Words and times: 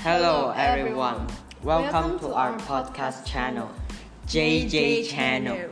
Hello 0.00 0.48
everyone. 0.56 1.28
Welcome 1.62 2.16
to 2.24 2.32
our 2.32 2.56
podcast 2.64 3.28
channel, 3.28 3.68
JJ 4.32 5.04
Channel. 5.12 5.68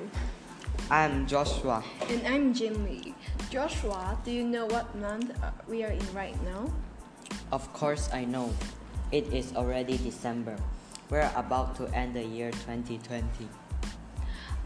I'm 0.91 1.27
Joshua. 1.27 1.83
And 2.13 2.21
I'm 2.29 2.53
Jimmy. 2.53 3.15
Joshua, 3.49 4.21
do 4.27 4.31
you 4.31 4.45
know 4.45 4.67
what 4.67 4.93
month 5.01 5.33
uh, 5.43 5.49
we 5.65 5.81
are 5.83 5.97
in 5.97 6.05
right 6.13 6.37
now? 6.45 6.69
Of 7.53 7.73
course, 7.73 8.13
I 8.13 8.29
know. 8.29 8.53
It 9.13 9.33
is 9.33 9.57
already 9.57 9.97
December. 9.97 10.61
We're 11.09 11.33
about 11.33 11.81
to 11.81 11.89
end 11.97 12.13
the 12.13 12.21
year 12.21 12.53
2020. 12.69 13.25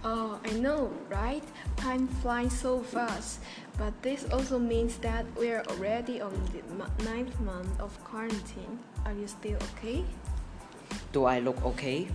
Oh, 0.04 0.40
I 0.44 0.50
know, 0.58 0.90
right? 1.08 1.44
Time 1.76 2.08
flies 2.08 2.52
so 2.52 2.82
fast. 2.82 3.38
But 3.78 3.94
this 4.02 4.26
also 4.34 4.58
means 4.58 4.98
that 4.98 5.24
we're 5.38 5.62
already 5.70 6.20
on 6.20 6.34
the 6.50 6.62
ninth 7.04 7.38
month 7.38 7.78
of 7.78 7.94
quarantine. 8.02 8.82
Are 9.06 9.12
you 9.14 9.28
still 9.28 9.58
okay? 9.72 10.02
Do 11.12 11.24
I 11.24 11.38
look 11.38 11.62
okay? 11.64 12.08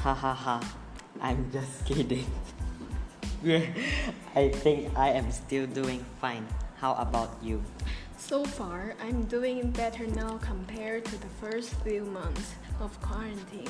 Ha 0.00 0.14
ha 0.14 0.32
ha. 0.32 0.60
I'm 1.20 1.50
just 1.52 1.84
kidding. 1.84 2.24
yeah, 3.44 3.68
I 4.34 4.48
think 4.48 4.96
I 4.96 5.10
am 5.12 5.30
still 5.30 5.66
doing 5.66 6.00
fine. 6.18 6.48
How 6.80 6.94
about 6.94 7.36
you? 7.42 7.62
So 8.16 8.44
far, 8.44 8.94
I'm 9.02 9.24
doing 9.28 9.70
better 9.72 10.06
now 10.06 10.38
compared 10.40 11.04
to 11.12 11.20
the 11.20 11.28
first 11.42 11.74
few 11.84 12.04
months 12.06 12.54
of 12.80 12.94
quarantine. 13.02 13.68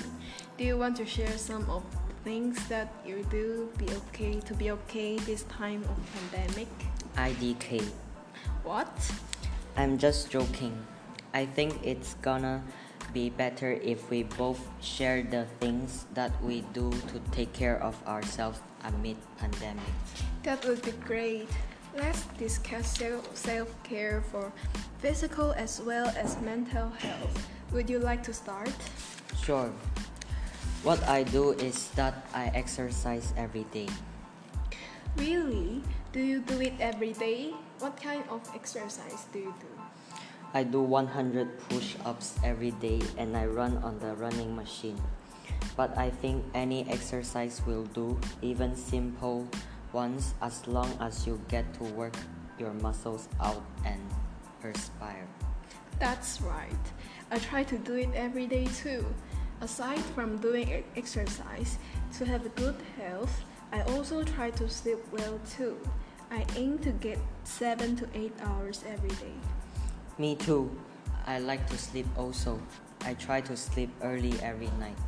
Do 0.56 0.62
you 0.62 0.78
want 0.78 0.96
to 0.98 1.06
share 1.06 1.36
some 1.36 1.68
of 1.68 1.82
things 2.24 2.56
that 2.68 2.92
you 3.04 3.26
do 3.30 3.68
be 3.78 3.86
okay 3.90 4.40
to 4.40 4.54
be 4.54 4.70
okay 4.70 5.18
this 5.18 5.42
time 5.44 5.82
of 5.84 5.96
pandemic? 6.14 6.68
IDK. 7.16 7.82
What? 8.62 8.90
I'm 9.76 9.98
just 9.98 10.30
joking. 10.30 10.74
I 11.34 11.46
think 11.46 11.78
it's 11.82 12.14
gonna 12.22 12.62
be 13.12 13.30
better 13.30 13.72
if 13.82 14.08
we 14.08 14.22
both 14.22 14.60
share 14.80 15.22
the 15.22 15.46
things 15.60 16.06
that 16.14 16.32
we 16.42 16.62
do 16.72 16.90
to 17.12 17.18
take 17.30 17.52
care 17.52 17.82
of 17.82 17.96
ourselves 18.06 18.60
amid 18.84 19.16
pandemic. 19.38 19.84
That 20.42 20.64
would 20.64 20.82
be 20.82 20.92
great. 21.04 21.48
Let's 21.96 22.24
discuss 22.38 22.96
self 23.34 23.68
care 23.82 24.22
for 24.30 24.52
physical 25.00 25.52
as 25.52 25.80
well 25.80 26.08
as 26.16 26.40
mental 26.40 26.88
health. 26.88 27.48
Would 27.72 27.90
you 27.90 27.98
like 27.98 28.22
to 28.24 28.32
start? 28.32 28.72
Sure. 29.42 29.70
What 30.82 30.98
I 31.06 31.22
do 31.22 31.54
is 31.62 31.94
that 31.94 32.26
I 32.34 32.50
exercise 32.58 33.30
every 33.38 33.62
day. 33.70 33.86
Really? 35.14 35.78
Do 36.10 36.18
you 36.18 36.42
do 36.42 36.58
it 36.58 36.74
every 36.80 37.14
day? 37.14 37.54
What 37.78 37.94
kind 38.02 38.26
of 38.26 38.42
exercise 38.50 39.30
do 39.32 39.38
you 39.38 39.54
do? 39.62 39.70
I 40.52 40.64
do 40.66 40.82
100 40.82 41.70
push 41.70 41.94
ups 42.04 42.34
every 42.42 42.74
day 42.82 42.98
and 43.16 43.36
I 43.36 43.46
run 43.46 43.78
on 43.86 44.02
the 44.02 44.18
running 44.18 44.56
machine. 44.58 44.98
But 45.76 45.96
I 45.96 46.10
think 46.10 46.42
any 46.52 46.82
exercise 46.90 47.62
will 47.64 47.86
do, 47.94 48.18
even 48.42 48.74
simple 48.74 49.46
ones, 49.92 50.34
as 50.42 50.66
long 50.66 50.90
as 50.98 51.28
you 51.30 51.38
get 51.46 51.62
to 51.78 51.84
work 51.94 52.18
your 52.58 52.74
muscles 52.82 53.28
out 53.38 53.62
and 53.86 54.02
perspire. 54.60 55.30
That's 56.00 56.42
right. 56.42 56.84
I 57.30 57.38
try 57.38 57.62
to 57.70 57.78
do 57.78 57.94
it 57.94 58.10
every 58.18 58.50
day 58.50 58.66
too. 58.82 59.06
Aside 59.62 60.02
from 60.18 60.38
doing 60.38 60.82
exercise, 60.96 61.78
to 62.18 62.26
have 62.26 62.44
a 62.44 62.48
good 62.58 62.74
health, 62.98 63.44
I 63.70 63.82
also 63.94 64.24
try 64.24 64.50
to 64.50 64.68
sleep 64.68 64.98
well 65.12 65.38
too. 65.56 65.78
I 66.32 66.44
aim 66.56 66.80
to 66.80 66.90
get 66.90 67.20
7 67.44 67.94
to 67.94 68.08
8 68.12 68.32
hours 68.42 68.82
every 68.90 69.14
day. 69.22 69.38
Me 70.18 70.34
too. 70.34 70.68
I 71.28 71.38
like 71.38 71.64
to 71.70 71.78
sleep 71.78 72.06
also. 72.18 72.58
I 73.06 73.14
try 73.14 73.40
to 73.42 73.56
sleep 73.56 73.90
early 74.02 74.34
every 74.42 74.70
night. 74.82 74.98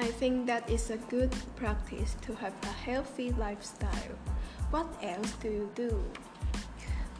I 0.00 0.10
think 0.10 0.46
that 0.46 0.68
is 0.68 0.90
a 0.90 0.98
good 1.06 1.30
practice 1.54 2.16
to 2.22 2.34
have 2.42 2.54
a 2.64 2.74
healthy 2.82 3.30
lifestyle. 3.38 4.18
What 4.72 4.90
else 5.00 5.30
do 5.38 5.48
you 5.48 5.70
do? 5.76 6.02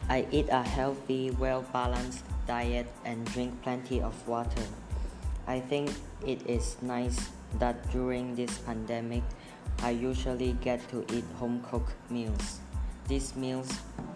I 0.09 0.27
eat 0.31 0.49
a 0.51 0.61
healthy, 0.61 1.31
well 1.31 1.63
balanced 1.71 2.25
diet 2.45 2.91
and 3.05 3.23
drink 3.31 3.61
plenty 3.63 4.01
of 4.01 4.11
water. 4.27 4.67
I 5.47 5.59
think 5.59 5.91
it 6.25 6.47
is 6.47 6.77
nice 6.81 7.29
that 7.59 7.89
during 7.91 8.35
this 8.35 8.57
pandemic, 8.59 9.23
I 9.81 9.91
usually 9.91 10.53
get 10.61 10.87
to 10.89 11.05
eat 11.13 11.25
home 11.39 11.63
cooked 11.69 11.93
meals. 12.09 12.59
These 13.07 13.35
meals 13.35 13.69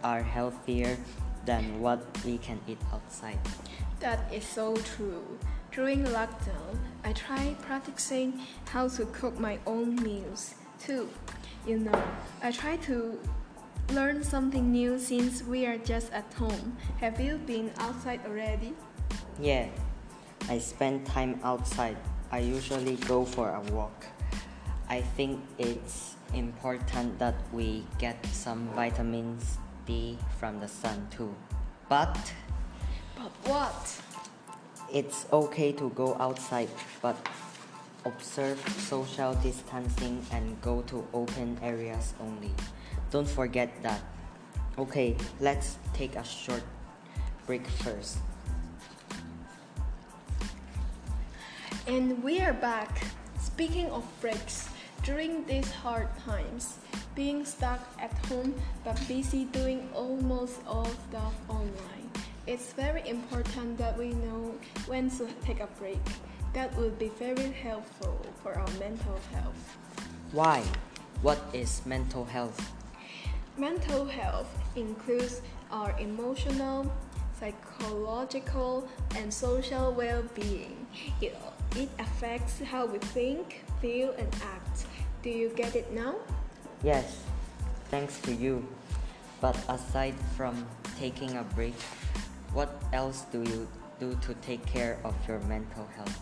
are 0.04 0.24
healthier 0.24 0.98
than 1.46 1.80
what 1.82 2.00
we 2.26 2.38
can 2.38 2.60
eat 2.68 2.80
outside. 2.94 3.40
That 4.00 4.32
is 4.32 4.46
so 4.46 4.76
true. 4.96 5.38
During 5.72 6.04
lockdown, 6.06 6.80
I 7.04 7.14
tried 7.14 7.60
practicing 7.62 8.42
how 8.66 8.88
to 8.90 9.06
cook 9.08 9.40
my 9.40 9.60
own 9.66 9.96
meals 10.02 10.56
too. 10.80 11.10
You 11.66 11.80
know, 11.80 12.04
I 12.42 12.52
try 12.52 12.78
to 12.88 13.20
learn 13.94 14.24
something 14.24 14.72
new 14.72 15.00
since 15.00 15.44
we 15.44 15.66
are 15.66 15.78
just 15.78 16.12
at 16.14 16.32
home. 16.34 16.78
Have 17.00 17.20
you 17.20 17.38
been 17.38 17.72
outside 17.78 18.22
already? 18.26 18.74
Yeah, 19.40 19.68
I 20.50 20.60
spend 20.60 21.06
time 21.06 21.40
outside. 21.44 21.98
I 22.32 22.40
usually 22.40 22.96
go 23.08 23.26
for 23.26 23.50
a 23.50 23.62
walk. 23.74 24.06
I 24.90 25.02
think 25.02 25.42
it's 25.58 26.16
important 26.34 27.20
that 27.20 27.36
we 27.52 27.86
get 28.00 28.26
some 28.28 28.70
vitamins 28.76 29.58
D 29.86 30.18
from 30.40 30.60
the 30.60 30.68
sun 30.68 31.08
too. 31.12 31.34
But 31.90 32.16
But 33.16 33.32
what? 33.50 34.02
it's 34.94 35.26
okay 35.34 35.72
to 35.74 35.90
go 35.92 36.16
outside, 36.20 36.70
but 37.02 37.16
observe 38.06 38.60
social 38.88 39.34
distancing 39.36 40.26
and 40.32 40.62
go 40.62 40.82
to 40.84 41.06
open 41.14 41.60
areas 41.62 42.14
only. 42.22 42.52
Don't 43.12 43.28
forget 43.28 43.72
that. 43.84 44.02
Okay, 44.78 45.18
let's 45.40 45.78
take 45.94 46.16
a 46.16 46.24
short 46.24 46.64
break 47.46 47.68
first. 47.68 48.20
And 51.88 52.22
we 52.22 52.42
are 52.42 52.52
back. 52.52 53.02
Speaking 53.40 53.90
of 53.92 54.04
breaks, 54.20 54.68
during 55.04 55.46
these 55.46 55.72
hard 55.72 56.10
times, 56.20 56.80
being 57.16 57.46
stuck 57.46 57.80
at 57.98 58.12
home 58.28 58.54
but 58.84 59.00
busy 59.08 59.46
doing 59.46 59.88
almost 59.96 60.60
all 60.68 60.92
stuff 61.08 61.34
online, 61.48 62.12
it's 62.46 62.74
very 62.74 63.08
important 63.08 63.78
that 63.78 63.98
we 63.98 64.10
know 64.10 64.54
when 64.88 65.10
to 65.12 65.28
take 65.46 65.62
a 65.62 65.70
break. 65.80 66.04
That 66.52 66.76
would 66.76 67.00
be 67.00 67.08
very 67.08 67.54
helpful 67.54 68.20
for 68.44 68.52
our 68.52 68.68
mental 68.80 69.18
health. 69.32 69.78
Why? 70.34 70.64
What 71.22 71.40
is 71.54 71.86
mental 71.86 72.26
health? 72.26 72.60
Mental 73.58 74.04
health 74.04 74.52
includes 74.76 75.42
our 75.72 75.98
emotional, 75.98 76.92
psychological, 77.40 78.90
and 79.16 79.34
social 79.34 79.94
well 79.94 80.24
being. 80.36 80.86
It, 81.22 81.34
it 81.76 81.90
affects 82.00 82.62
how 82.62 82.86
we 82.86 83.00
think, 83.00 83.64
feel, 83.82 84.12
and 84.18 84.34
act. 84.44 84.86
Do 85.24 85.30
you 85.30 85.50
get 85.50 85.76
it 85.76 85.92
now? 85.92 86.16
Yes, 86.84 87.24
thanks 87.90 88.20
to 88.22 88.34
you. 88.34 88.66
But 89.42 89.58
aside 89.70 90.16
from 90.36 90.66
taking 90.98 91.38
a 91.38 91.44
break, 91.44 91.76
what 92.54 92.82
else 92.94 93.26
do 93.32 93.44
you 93.44 93.68
do 94.00 94.18
to 94.22 94.34
take 94.36 94.66
care 94.66 94.98
of 95.04 95.14
your 95.28 95.40
mental 95.42 95.88
health? 95.96 96.20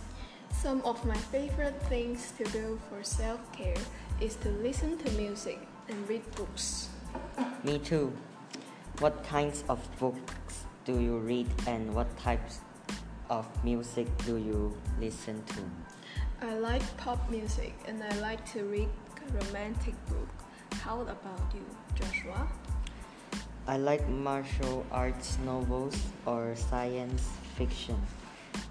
Some 0.52 0.82
of 0.84 1.04
my 1.06 1.18
favorite 1.32 1.80
things 1.88 2.34
to 2.38 2.44
do 2.46 2.80
for 2.90 3.04
self 3.04 3.40
care 3.52 3.78
is 4.20 4.36
to 4.38 4.50
listen 4.50 4.98
to 4.98 5.12
music 5.12 5.60
and 5.88 6.10
read 6.10 6.24
books. 6.36 6.90
Me 7.64 7.80
too. 7.80 8.12
What 9.00 9.24
kinds 9.24 9.64
of 9.70 9.80
books 10.00 10.66
do 10.86 11.00
you 11.00 11.20
read 11.20 11.48
and 11.68 11.94
what 11.94 12.08
types 12.18 12.60
of 13.30 13.46
music 13.64 14.08
do 14.26 14.38
you 14.38 14.76
listen 15.00 15.44
to? 15.46 16.48
I 16.48 16.56
like 16.56 16.84
pop 16.98 17.30
music 17.30 17.74
and 17.88 18.04
I 18.04 18.16
like 18.20 18.46
to 18.54 18.64
read 18.66 18.90
romantic 19.34 19.96
book. 20.08 20.30
How 20.74 21.02
about 21.02 21.52
you, 21.54 21.66
Joshua? 21.96 22.48
I 23.68 23.78
like 23.78 24.08
martial 24.08 24.86
arts 24.92 25.38
novels 25.44 25.98
or 26.26 26.56
science 26.56 27.24
fiction, 27.58 27.98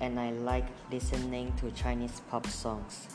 and 0.00 0.20
I 0.20 0.30
like 0.30 0.66
listening 0.90 1.52
to 1.56 1.70
Chinese 1.72 2.20
pop 2.30 2.46
songs. 2.46 3.08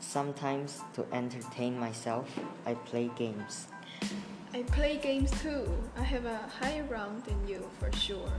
Sometimes, 0.00 0.80
to 0.94 1.06
entertain 1.12 1.78
myself, 1.78 2.26
I 2.66 2.74
play 2.74 3.10
games. 3.16 3.68
I 4.52 4.62
play 4.62 4.96
games 4.96 5.30
too. 5.42 5.70
I 5.96 6.02
have 6.02 6.24
a 6.24 6.38
higher 6.58 6.82
rank 6.84 7.26
than 7.26 7.46
you 7.46 7.70
for 7.78 7.92
sure. 7.96 8.32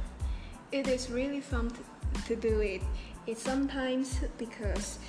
It 0.72 0.88
is 0.88 1.10
really 1.10 1.40
fun 1.40 1.70
to, 1.70 1.80
to 2.28 2.36
do 2.36 2.60
it. 2.62 2.82
It's 3.28 3.42
sometimes 3.42 4.20
because 4.38 5.00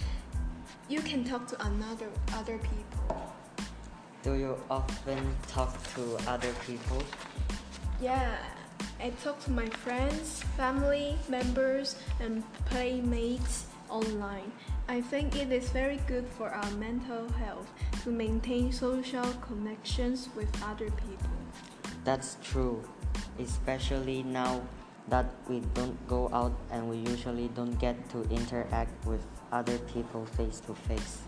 you 0.88 1.00
can 1.00 1.24
talk 1.24 1.46
to 1.48 1.66
another 1.66 2.08
other 2.34 2.58
people. 2.58 3.32
Do 4.22 4.34
you 4.34 4.56
often 4.70 5.34
talk 5.48 5.74
to 5.94 6.16
other 6.28 6.52
people? 6.66 7.02
Yeah, 8.00 8.36
I 9.00 9.10
talk 9.24 9.42
to 9.44 9.50
my 9.50 9.68
friends, 9.68 10.42
family 10.56 11.16
members, 11.28 11.96
and 12.20 12.44
playmates 12.66 13.66
online. 13.88 14.52
I 14.88 15.00
think 15.00 15.36
it 15.36 15.50
is 15.52 15.70
very 15.70 16.00
good 16.06 16.26
for 16.38 16.48
our 16.48 16.70
mental 16.72 17.28
health 17.32 17.68
to 18.04 18.10
maintain 18.10 18.72
social 18.72 19.26
connections 19.40 20.28
with 20.36 20.50
other 20.62 20.90
people. 20.90 21.36
That's 22.04 22.36
true, 22.42 22.82
especially 23.38 24.22
now 24.22 24.62
that 25.08 25.26
we 25.48 25.60
don't 25.74 25.96
go 26.08 26.30
out 26.32 26.52
and 26.70 26.88
we 26.88 26.96
usually 27.10 27.48
don't 27.48 27.78
get 27.78 27.96
to 28.10 28.22
interact 28.30 28.92
with 29.06 29.20
other 29.50 29.78
people 29.90 30.24
face 30.36 30.60
to 30.60 30.74
face. 30.86 31.18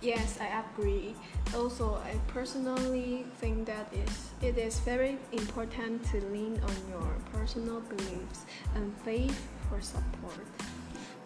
Yes, 0.00 0.38
I 0.40 0.64
agree. 0.64 1.14
Also, 1.54 2.00
I 2.00 2.16
personally 2.32 3.26
think 3.36 3.66
that 3.66 3.92
is 3.92 4.32
it 4.40 4.56
is 4.56 4.80
very 4.80 5.18
important 5.32 6.00
to 6.08 6.24
lean 6.32 6.56
on 6.64 6.76
your 6.88 7.12
personal 7.32 7.80
beliefs 7.84 8.48
and 8.74 8.96
faith 9.04 9.36
for 9.68 9.80
support. 9.80 10.48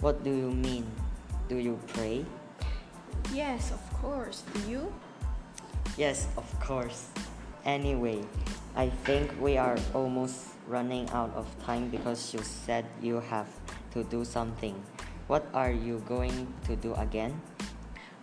What 0.00 0.24
do 0.24 0.30
you 0.30 0.50
mean? 0.50 0.90
Do 1.48 1.56
you 1.56 1.78
pray? 1.94 2.26
Yes, 3.32 3.70
of 3.70 3.82
course. 4.02 4.42
Do 4.52 4.70
you? 4.70 4.92
Yes, 5.96 6.26
of 6.36 6.46
course. 6.58 7.06
Anyway, 7.64 8.26
I 8.74 8.90
think 9.06 9.30
we 9.40 9.56
are 9.56 9.78
almost 9.94 10.53
running 10.66 11.08
out 11.10 11.32
of 11.34 11.46
time 11.64 11.90
because 11.90 12.32
you 12.32 12.40
said 12.42 12.84
you 13.00 13.20
have 13.20 13.48
to 13.92 14.04
do 14.04 14.24
something. 14.24 14.74
What 15.26 15.46
are 15.54 15.72
you 15.72 16.02
going 16.06 16.52
to 16.66 16.76
do 16.76 16.94
again? 16.94 17.40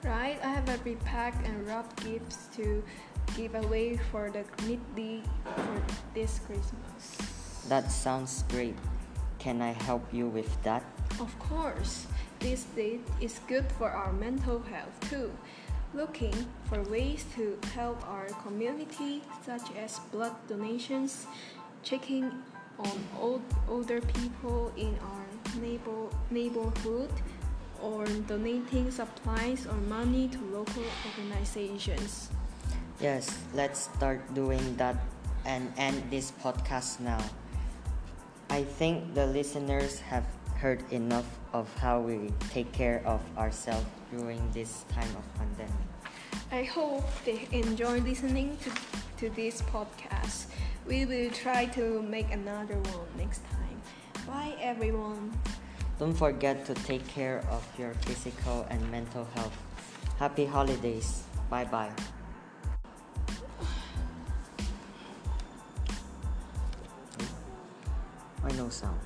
Right, 0.03 0.39
I 0.43 0.49
have 0.49 0.67
a 0.69 0.77
repack 0.83 1.45
and 1.45 1.65
wrap 1.67 1.85
gifts 2.01 2.49
to 2.57 2.83
give 3.37 3.53
away 3.55 3.97
for 4.09 4.29
the 4.29 4.43
needy 4.65 5.23
for 5.55 5.81
this 6.13 6.39
Christmas. 6.45 7.17
That 7.69 7.91
sounds 7.91 8.43
great. 8.49 8.75
Can 9.37 9.61
I 9.61 9.73
help 9.73 10.05
you 10.11 10.27
with 10.27 10.49
that? 10.63 10.83
Of 11.19 11.33
course, 11.39 12.07
this 12.39 12.63
date 12.75 13.05
is 13.19 13.39
good 13.47 13.65
for 13.77 13.89
our 13.89 14.13
mental 14.13 14.61
health 14.61 14.97
too. 15.09 15.31
Looking 15.93 16.33
for 16.65 16.81
ways 16.83 17.25
to 17.35 17.57
help 17.75 18.01
our 18.07 18.25
community, 18.41 19.21
such 19.45 19.75
as 19.75 19.99
blood 20.11 20.33
donations, 20.47 21.27
checking 21.83 22.31
on 22.79 22.97
old, 23.19 23.41
older 23.69 24.01
people 24.01 24.71
in 24.77 24.97
our 25.01 25.25
neighbor, 25.61 26.09
neighborhood, 26.29 27.11
or 27.81 28.05
donating 28.27 28.91
supplies 28.91 29.65
or 29.65 29.77
money 29.89 30.27
to 30.29 30.39
local 30.53 30.83
organizations. 31.09 32.29
Yes, 32.99 33.33
let's 33.53 33.89
start 33.89 34.21
doing 34.33 34.61
that 34.77 34.95
and 35.45 35.73
end 35.77 35.97
this 36.09 36.31
podcast 36.43 36.99
now. 36.99 37.21
I 38.49 38.63
think 38.63 39.15
the 39.15 39.25
listeners 39.25 39.99
have 40.01 40.25
heard 40.61 40.85
enough 40.91 41.25
of 41.53 41.65
how 41.81 41.99
we 41.99 42.29
take 42.53 42.71
care 42.71 43.01
of 43.05 43.21
ourselves 43.37 43.85
during 44.13 44.37
this 44.51 44.85
time 44.93 45.09
of 45.17 45.25
pandemic. 45.33 45.87
I 46.51 46.63
hope 46.63 47.07
they 47.25 47.47
enjoy 47.51 47.99
listening 48.05 48.57
to, 48.61 48.69
to 49.17 49.33
this 49.33 49.63
podcast. 49.63 50.51
We 50.91 51.05
will 51.05 51.31
try 51.31 51.67
to 51.79 52.03
make 52.03 52.33
another 52.33 52.75
one 52.75 53.07
next 53.17 53.39
time. 53.47 53.79
Bye, 54.27 54.59
everyone. 54.59 55.31
Don't 55.97 56.13
forget 56.13 56.65
to 56.65 56.73
take 56.83 57.07
care 57.07 57.47
of 57.49 57.63
your 57.79 57.93
physical 58.03 58.67
and 58.69 58.83
mental 58.91 59.23
health. 59.33 59.55
Happy 60.19 60.43
holidays. 60.43 61.23
Bye 61.49 61.63
bye. 61.63 61.95
I 68.43 68.51
know 68.59 68.67
sound? 68.67 68.99